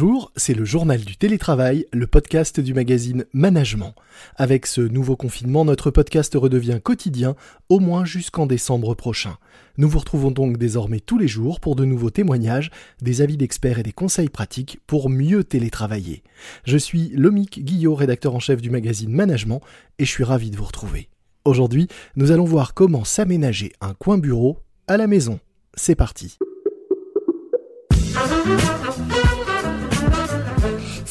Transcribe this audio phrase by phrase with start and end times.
[0.00, 3.96] Bonjour, c'est le journal du télétravail, le podcast du magazine Management.
[4.36, 7.34] Avec ce nouveau confinement, notre podcast redevient quotidien,
[7.68, 9.38] au moins jusqu'en décembre prochain.
[9.76, 12.70] Nous vous retrouvons donc désormais tous les jours pour de nouveaux témoignages,
[13.02, 16.22] des avis d'experts et des conseils pratiques pour mieux télétravailler.
[16.62, 19.62] Je suis Lomic Guillot, rédacteur en chef du magazine Management,
[19.98, 21.08] et je suis ravi de vous retrouver.
[21.44, 25.40] Aujourd'hui, nous allons voir comment s'aménager un coin bureau à la maison.
[25.74, 26.38] C'est parti.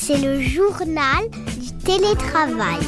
[0.07, 1.29] C'est le journal
[1.59, 2.79] du télétravail.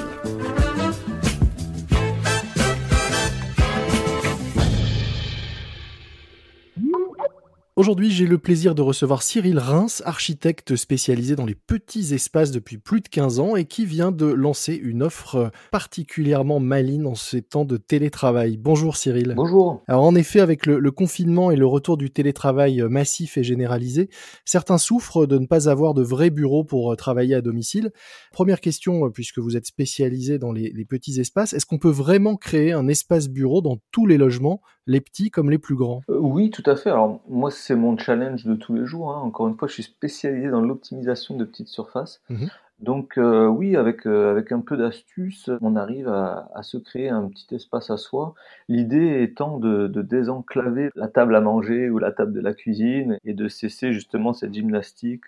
[7.80, 12.78] Aujourd'hui, j'ai le plaisir de recevoir Cyril Reims, architecte spécialisé dans les petits espaces depuis
[12.78, 17.42] plus de 15 ans et qui vient de lancer une offre particulièrement maligne en ces
[17.42, 18.58] temps de télétravail.
[18.58, 19.34] Bonjour Cyril.
[19.34, 19.82] Bonjour.
[19.88, 24.10] Alors en effet, avec le, confinement et le retour du télétravail massif et généralisé,
[24.44, 27.94] certains souffrent de ne pas avoir de vrais bureaux pour travailler à domicile.
[28.34, 32.36] Première question, puisque vous êtes spécialisé dans les, les petits espaces, est-ce qu'on peut vraiment
[32.36, 36.02] créer un espace bureau dans tous les logements, les petits comme les plus grands?
[36.10, 36.90] Euh, Oui, tout à fait.
[36.90, 39.12] Alors moi, c'est mon challenge de tous les jours.
[39.12, 39.22] Hein.
[39.22, 42.22] Encore une fois, je suis spécialisé dans l'optimisation de petites surfaces.
[42.30, 42.46] Mmh
[42.80, 47.28] Donc euh, oui, avec, euh, avec un peu d'astuce, on arrive à, se créer un
[47.28, 48.34] petit espace à soi.
[48.68, 53.34] L'idée étant de, désenclaver la table à manger ou la table de la cuisine et
[53.34, 55.26] de cesser justement cette gymnastique,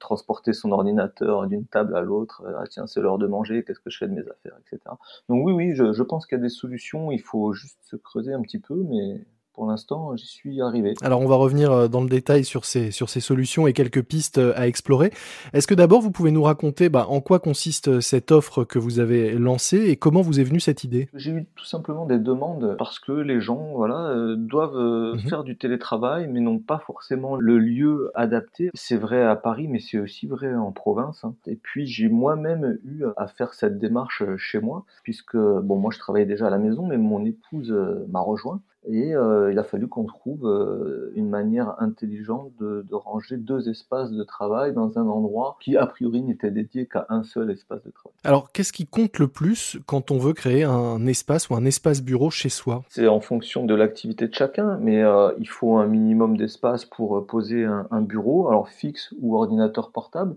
[0.00, 2.42] transporter son ordinateur d'une table à l'autre.
[2.58, 4.80] ah tiens, c'est l'heure de manger, qu'est-ce que je fais de mes affaires, etc.
[5.28, 7.12] Donc oui, oui, je, je pense qu'il y a des solutions.
[7.12, 9.20] Il faut juste se creuser un petit peu, mais
[9.54, 10.94] pour l'instant, j'y suis arrivé.
[11.00, 14.02] Alors, on va revenir euh, dans le détail sur ces, sur ces solutions et quelques
[14.02, 15.12] pistes euh, à explorer.
[15.52, 18.80] Est-ce que d'abord, vous pouvez nous raconter bah, en quoi consiste euh, cette offre que
[18.80, 21.08] vous avez lancée et comment vous est venue cette idée?
[21.14, 25.20] J'ai eu tout simplement des demandes parce que les gens voilà, doivent mhm.
[25.20, 28.70] faire du télétravail, mais n'ont pas forcément le lieu adapté.
[28.74, 31.24] C'est vrai à Paris, mais c'est aussi vrai en province.
[31.24, 31.36] Hein.
[31.46, 36.00] Et puis, j'ai moi-même eu à faire cette démarche chez moi, puisque, bon, moi, je
[36.00, 37.72] travaillais déjà à la maison, mais mon épouse
[38.08, 38.60] m'a rejoint.
[38.86, 43.68] Et euh, il a fallu qu'on trouve euh, une manière intelligente de, de, ranger deux
[43.68, 47.82] espaces de travail dans un endroit qui, a priori, n'était dédié qu'à un seul espace
[47.82, 48.14] de travail.
[48.24, 52.02] Alors, qu'est-ce qui compte le plus quand on veut créer un espace ou un espace
[52.02, 52.82] bureau chez soi?
[52.90, 57.26] C'est en fonction de l'activité de chacun, mais euh, il faut un minimum d'espace pour
[57.26, 60.36] poser un, un bureau, alors fixe ou ordinateur portable.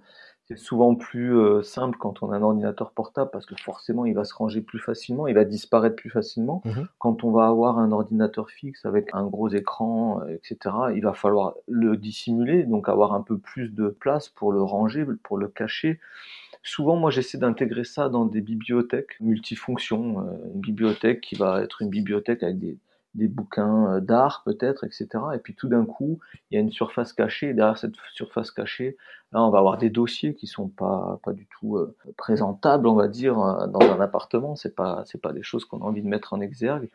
[0.50, 4.14] C'est souvent plus euh, simple quand on a un ordinateur portable parce que forcément il
[4.14, 6.62] va se ranger plus facilement, il va disparaître plus facilement.
[6.64, 11.02] Mmh quand on va avoir un ordinateur fixe avec un gros écran, euh, etc., il
[11.02, 15.38] va falloir le dissimuler, donc avoir un peu plus de place pour le ranger, pour
[15.38, 16.00] le cacher.
[16.64, 20.20] Souvent, moi, j'essaie d'intégrer ça dans des bibliothèques multifonctions.
[20.20, 22.78] Euh, une bibliothèque qui va être une bibliothèque avec des,
[23.18, 25.08] des bouquins euh, d'art peut-être, etc.
[25.36, 26.20] Et puis tout d'un coup,
[26.50, 27.54] il y a une surface cachée.
[27.54, 28.96] Derrière cette surface cachée,
[29.34, 32.96] là, on va avoir des dossiers qui sont pas pas du tout euh, présentables, on
[32.96, 34.56] va dire, euh, dans un appartement.
[34.56, 36.90] C'est pas c'est pas des choses qu'on a envie de mettre en exergue.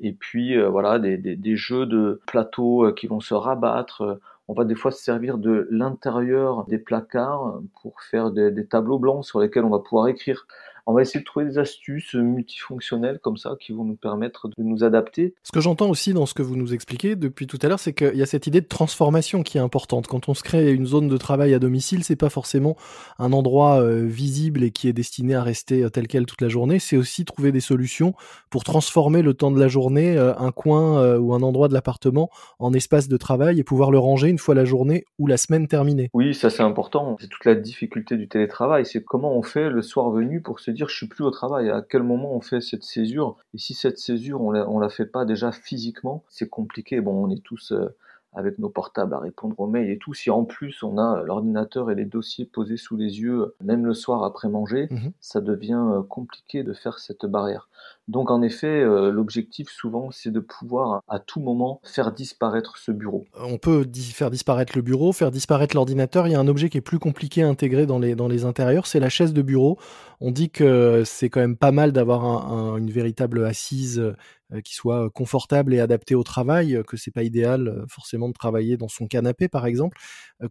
[0.00, 4.20] Et puis voilà, des, des, des jeux de plateaux qui vont se rabattre.
[4.48, 9.24] On va des fois se servir de l'intérieur des placards pour faire des tableaux blancs
[9.24, 10.46] sur lesquels on va pouvoir écrire
[10.86, 14.62] on va essayer de trouver des astuces multifonctionnelles comme ça qui vont nous permettre de
[14.62, 15.34] nous adapter.
[15.42, 17.94] Ce que j'entends aussi dans ce que vous nous expliquez depuis tout à l'heure, c'est
[17.94, 20.06] qu'il y a cette idée de transformation qui est importante.
[20.06, 22.76] Quand on se crée une zone de travail à domicile, c'est pas forcément
[23.18, 26.48] un endroit euh, visible et qui est destiné à rester euh, tel quel toute la
[26.48, 26.78] journée.
[26.78, 28.14] C'est aussi trouver des solutions
[28.50, 32.30] pour transformer le temps de la journée, euh, un coin ou un endroit de l'appartement
[32.58, 35.66] en espace de travail et pouvoir le ranger une fois la journée ou la semaine
[35.66, 36.10] terminée.
[36.12, 37.16] Oui, ça c'est important.
[37.20, 38.84] C'est toute la difficulté du télétravail.
[38.84, 41.70] C'est comment on fait le soir venu pour se dire je suis plus au travail,
[41.70, 43.36] à quel moment on fait cette césure?
[43.54, 47.00] Et si cette césure on la, la fait pas déjà physiquement, c'est compliqué.
[47.00, 47.96] Bon, on est tous euh,
[48.34, 50.12] avec nos portables à répondre aux mails et tout.
[50.12, 53.94] Si en plus on a l'ordinateur et les dossiers posés sous les yeux, même le
[53.94, 55.12] soir après manger, mhm.
[55.20, 57.68] ça devient euh, compliqué de faire cette barrière.
[58.06, 62.92] Donc en effet, euh, l'objectif souvent, c'est de pouvoir à tout moment faire disparaître ce
[62.92, 63.24] bureau.
[63.40, 66.26] On peut faire disparaître le bureau, faire disparaître l'ordinateur.
[66.26, 68.44] Il y a un objet qui est plus compliqué à intégrer dans les, dans les
[68.44, 69.78] intérieurs, c'est la chaise de bureau.
[70.20, 75.10] On dit que c'est quand même pas mal d'avoir une véritable assise euh, qui soit
[75.10, 79.48] confortable et adaptée au travail, que c'est pas idéal forcément de travailler dans son canapé
[79.48, 79.98] par exemple.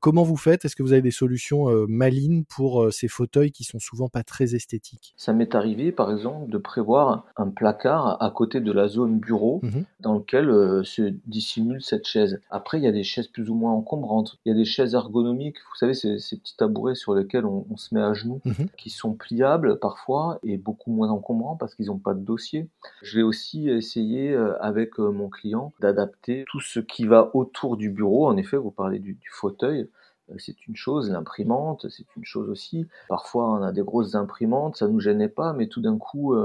[0.01, 0.65] Comment vous faites?
[0.65, 4.55] Est-ce que vous avez des solutions malines pour ces fauteuils qui sont souvent pas très
[4.55, 5.13] esthétiques?
[5.15, 9.59] Ça m'est arrivé par exemple de prévoir un placard à côté de la zone bureau
[9.63, 12.41] mmh dans lequel euh, se dissimule cette chaise.
[12.49, 14.37] Après, il y a des chaises plus ou moins encombrantes.
[14.43, 17.65] Il y a des chaises ergonomiques, vous savez, ces, ces petits tabourets sur lesquels on,
[17.71, 21.75] on se met à genoux, mmh qui sont pliables parfois et beaucoup moins encombrants parce
[21.75, 22.67] qu'ils n'ont pas de dossier.
[23.01, 27.77] Je vais aussi essayer euh, avec euh, mon client d'adapter tout ce qui va autour
[27.77, 28.27] du bureau.
[28.27, 29.89] En effet, vous parlez du, du fauteuil.
[30.37, 32.87] c'est une chose, l'imprimante, c'est une chose aussi.
[33.07, 36.35] Parfois, on a des grosses imprimantes, ça nous gênait pas, mais tout d'un coup,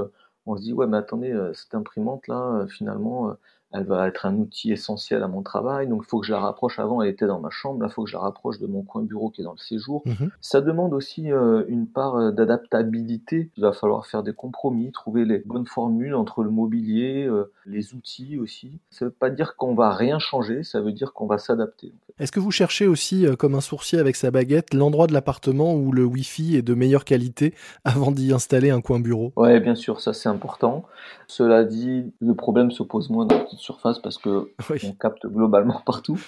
[0.45, 3.35] on se dit, ouais, mais attendez, cette imprimante-là, finalement,
[3.71, 6.39] elle va être un outil essentiel à mon travail, donc il faut que je la
[6.39, 6.79] rapproche.
[6.79, 8.81] Avant, elle était dans ma chambre, là, il faut que je la rapproche de mon
[8.81, 10.01] coin bureau qui est dans le séjour.
[10.05, 10.31] Mhm.
[10.41, 13.51] Ça demande aussi euh, une part euh, d'adaptabilité.
[13.57, 17.93] Il va falloir faire des compromis, trouver les bonnes formules entre le mobilier, euh, les
[17.93, 18.79] outils aussi.
[18.89, 21.93] Ça ne veut pas dire qu'on va rien changer, ça veut dire qu'on va s'adapter.
[22.17, 25.91] Est-ce que vous cherchez aussi, comme un sourcier avec sa baguette, l'endroit de l'appartement où
[25.91, 27.53] le Wi-Fi est de meilleure qualité
[27.85, 29.31] avant d'y installer un coin bureau?
[29.35, 30.85] Oui, bien sûr, ça c'est important.
[31.29, 34.51] Cela dit, le problème se pose moins dans la petite surface parce que
[34.83, 36.19] on capte globalement partout.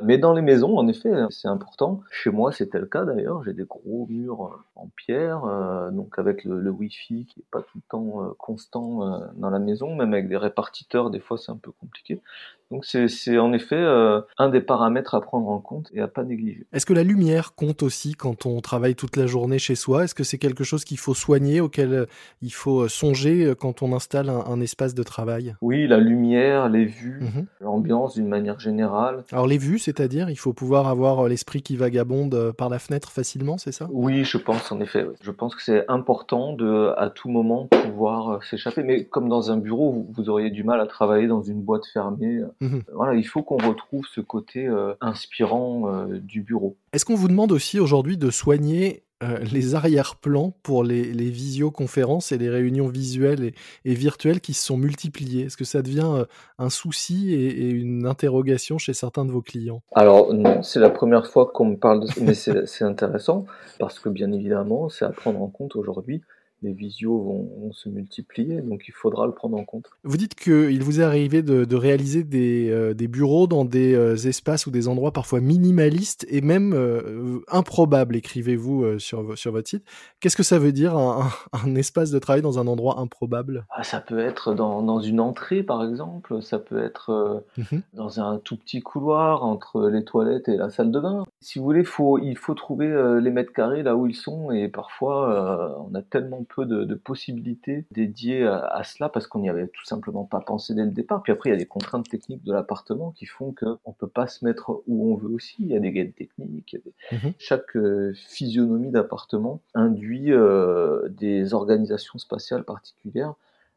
[0.00, 2.02] Mais dans les maisons, en effet, c'est important.
[2.10, 3.42] Chez moi, c'était le cas d'ailleurs.
[3.42, 7.62] J'ai des gros murs en pierre, euh, donc avec le, le, Wi-Fi qui est pas
[7.62, 11.38] tout le temps euh, constant euh, dans la maison, même avec des répartiteurs, des fois
[11.38, 12.20] c'est un peu compliqué.
[12.70, 16.22] Donc c'est en effet euh, un des paramètres à prendre en compte et à pas
[16.22, 16.66] négliger.
[16.72, 20.04] Est-ce que la lumière compte aussi quand on travaille toute la journée chez soi?
[20.04, 22.06] Est-ce que c'est quelque chose qu'il faut soigner, auquel euh,
[22.42, 25.56] il faut euh, songer quand on installe un, espace de travail?
[25.62, 27.46] Oui, la lumière, les vues, mhm.
[27.60, 29.24] l'ambiance d'une manière générale.
[29.32, 33.58] Alors les vues, c'est-à-dire il faut pouvoir avoir l'esprit qui vagabonde par la fenêtre facilement,
[33.58, 33.88] c'est ça?
[33.90, 35.06] Oui, je pense en effet.
[35.22, 38.82] Je pense que c'est important de à tout moment pouvoir s'échapper.
[38.82, 42.42] Mais comme dans un bureau, vous auriez du mal à travailler dans une boîte fermée
[42.60, 42.82] Mhm.
[42.92, 46.76] Voilà, il faut qu'on retrouve ce côté euh, inspirant euh, du bureau.
[46.92, 52.38] Est-ce qu'on vous demande aussi aujourd'hui de soigner euh, les arrière-plans pour les, visioconférences et
[52.38, 53.52] les réunions visuelles
[53.84, 55.46] et, virtuelles qui se sont multipliées?
[55.46, 56.26] Est-ce que ça devient
[56.58, 59.80] un souci et, une interrogation chez certains de vos clients?
[59.94, 63.46] Alors non, c'est la première fois qu'on me parle de ça, mais c'est intéressant
[63.78, 66.20] parce que bien évidemment, c'est à prendre en compte aujourd'hui
[66.62, 69.86] les visios vont, se multiplier, donc il faudra le prendre en compte.
[70.02, 74.66] Vous dites qu'il vous est arrivé de, réaliser euh, des, bureaux dans des euh, espaces
[74.66, 79.84] ou des endroits parfois minimalistes et même euh, improbables, écrivez-vous sur, sur votre site.
[80.18, 83.64] Qu'est-ce que ça veut dire un, espace de travail dans un endroit improbable?
[83.70, 87.82] Ah, Ça peut être dans, une entrée par exemple, ça peut être mhm.
[87.94, 91.24] dans un tout petit couloir entre les toilettes et la salle de bain.
[91.40, 92.88] Si vous voulez, faut, il faut trouver
[93.22, 97.86] les mètres carrés là où ils sont et parfois on a tellement peu de, possibilités
[97.90, 101.22] dédiées à, cela parce qu'on n'y avait tout simplement pas pensé dès le départ.
[101.22, 104.08] Puis après, il y a des contraintes techniques de l'appartement qui font qu'on ne peut
[104.08, 105.56] pas se mettre où on veut aussi.
[105.60, 106.76] Il y a des gaines techniques.
[107.12, 107.32] Mhm.
[107.38, 113.34] Chaque euh, physionomie d'appartement induit euh, des organisations spatiales particulières.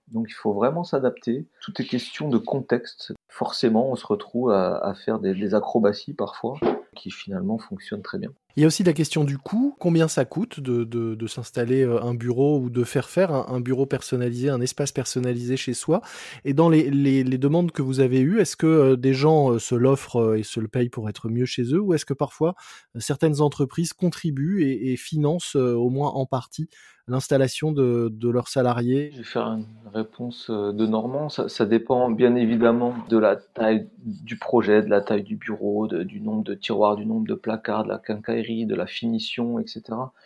[0.09, 1.45] Donc il faut vraiment s'adapter.
[1.61, 3.13] Tout est question de contexte.
[3.29, 6.59] Forcément, on se retrouve à, faire des acrobaties parfois
[6.95, 8.31] qui finalement fonctionnent très bien.
[8.55, 9.75] Il y a aussi la question du coût.
[9.79, 13.87] Combien ça coûte de, de, s'installer euh, un bureau ou de faire faire un, bureau
[13.87, 16.01] personnalisé, un espace personnalisé chez soi?
[16.45, 19.59] Et dans les, les, demandes que vous avez eues, est-ce que euh, des gens euh,
[19.59, 21.79] se l'offrent et se le payent pour être mieux chez eux?
[21.79, 22.53] Ou est-ce que parfois
[22.99, 26.69] certaines entreprises contribuent et, financent au moins en partie
[27.07, 29.09] l'installation de, de, leurs salariés?
[29.13, 31.29] Je vais faire une réponse de Normand.
[31.29, 36.03] Ça, dépend bien évidemment de la taille du projet, de la taille du bureau, de,
[36.03, 39.81] du nombre de tiroirs, du nombre de placards, de la quincaillerie de la finition, etc.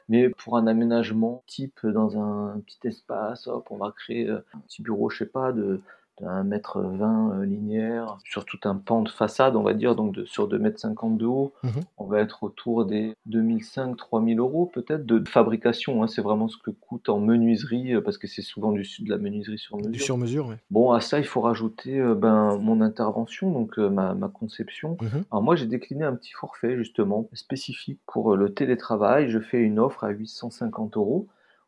[0.10, 4.82] Mais pour un aménagement type dans un petit espace, hop, on va créer un petit
[4.82, 5.82] bureau, je sais pas, de
[6.22, 10.14] d'un mètre vingt euh, linéaire sur tout un pan de façade, on va dire, donc
[10.16, 11.54] de, sur 2 mètres 50 de haut.
[11.64, 11.82] Mhm.
[11.98, 16.04] On va être autour des 2005-3000 euros peut-être de fabrication.
[16.04, 16.08] Hein.
[16.08, 19.18] c'est vraiment ce que coûte en menuiserie, euh, parce que c'est souvent du, de la
[19.18, 19.92] menuiserie sur mesure.
[19.92, 20.56] Du sur mesure, oui.
[20.72, 24.98] Bon, à ça, il faut rajouter euh, ben, mon intervention, donc ma, ma, conception.
[25.02, 25.24] Mhm.
[25.32, 29.30] Alors moi, j'ai décliné un petit forfait, justement, spécifique pour le télétravail.
[29.30, 31.28] Je fais une offre à 850 euros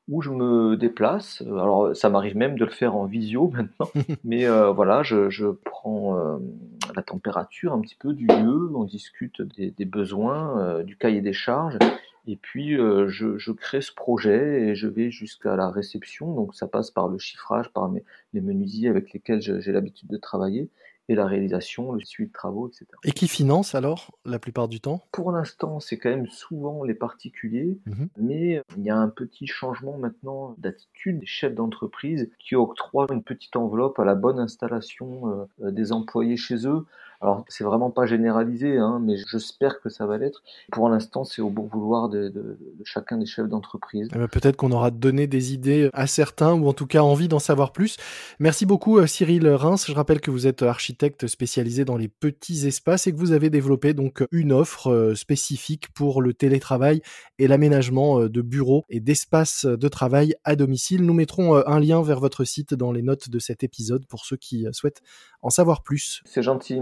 [0.09, 1.41] où je me déplace.
[1.43, 3.89] Euh, alors ça m'arrive même de le faire en visio maintenant,
[4.23, 6.37] mais euh, voilà, je, je prends euh,
[6.95, 11.33] la température un petit peu du lieu, on discute des, des besoins, du cahier des
[11.33, 11.77] charges,
[12.27, 16.33] et puis je, je, crée ce projet et je vais jusqu'à la réception.
[16.33, 20.17] Donc ça passe par le chiffrage, par mes, les menuisiers avec lesquels j'ai l'habitude de
[20.17, 20.69] travailler,
[21.09, 22.85] et la réalisation, le suivi de travaux, etc.
[23.03, 25.01] Et qui finance alors la plupart du temps?
[25.11, 28.09] Pour l'instant, c'est quand même souvent les particuliers, mhm.
[28.17, 33.23] mais il y a un petit changement maintenant d'attitude des chefs d'entreprise qui octroient une
[33.23, 36.85] petite enveloppe à la bonne installation euh, des employés chez eux.
[37.21, 40.41] Alors, c'est vraiment pas généralisé, hein, mais j'espère que ça va l'être.
[40.71, 44.07] Pour l'instant, c'est au bon vouloir de, de, de chacun des chefs d'entreprise.
[44.15, 47.27] Eh ben, peut-être qu'on aura donné des idées à certains, ou en tout cas envie
[47.27, 47.97] d'en savoir plus.
[48.39, 49.85] Merci beaucoup, euh, Cyril Reims.
[49.87, 53.49] Je rappelle que vous êtes architecte spécialisé dans les petits espaces et que vous avez
[53.49, 57.01] développé donc une offre euh, spécifique pour le télétravail
[57.37, 61.05] et l'aménagement euh, de bureaux et d'espaces de travail à domicile.
[61.05, 64.37] Nous mettrons un lien vers votre site dans les notes de cet épisode pour ceux
[64.37, 65.01] qui souhaitent
[65.41, 66.21] en savoir plus.
[66.25, 66.79] C'est gentil,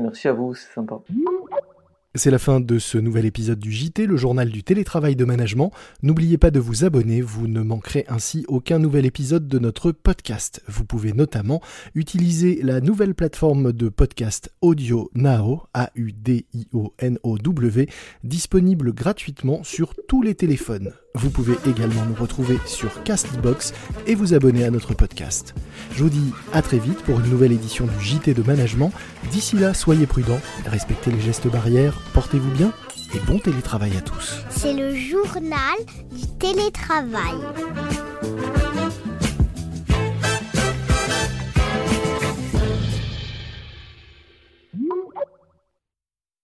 [2.17, 5.71] C'est la fin de ce nouvel épisode du JT, le journal du télétravail de management.
[6.01, 10.63] N'oubliez pas de vous abonner, vous ne manquerez ainsi aucun nouvel épisode de notre podcast.
[10.67, 11.61] Vous pouvez notamment
[11.93, 16.27] utiliser la nouvelle plateforme de podcast Audio Now, A-U-D-I-O-N-O-W,
[18.23, 20.93] disponible gratuitement sur tous les téléphones.
[21.17, 23.73] Vous pouvez également nous retrouver sur Castbox
[24.05, 25.55] et vous abonner à notre podcast.
[25.95, 28.91] Je vous dis à très vite pour une nouvelle édition du JT de management.
[29.31, 32.71] D'ici là, soyez prudents, respectez les gestes barrières, portez-vous bien
[33.15, 34.43] et bon télétravail à tous.
[34.51, 35.77] C'est le journal
[36.11, 37.35] du télétravail.